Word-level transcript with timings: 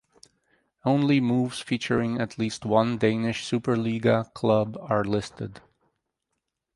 Only 0.83 1.19
moves 1.21 1.59
featuring 1.59 2.19
at 2.19 2.39
least 2.39 2.65
one 2.65 2.97
Danish 2.97 3.45
Superliga 3.47 4.33
club 4.33 4.75
are 4.81 5.03
listed. 5.03 5.61